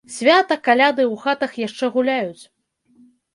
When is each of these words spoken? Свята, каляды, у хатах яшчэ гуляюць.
Свята, 0.15 0.55
каляды, 0.67 1.05
у 1.13 1.19
хатах 1.25 1.51
яшчэ 1.67 1.91
гуляюць. 1.99 2.43